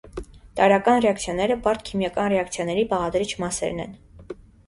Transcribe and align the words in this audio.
Տարրական 0.59 0.95
ռեակցիաները 1.05 1.57
բարդ 1.67 1.83
քիմիական 1.91 2.31
ռեակցիաների 2.35 2.87
բաղադրիչ 2.95 3.29
մասերն 3.45 3.85
են։ 3.87 3.93